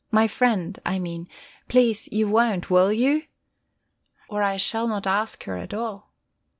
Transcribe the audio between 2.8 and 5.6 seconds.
you? Or I shall not ask her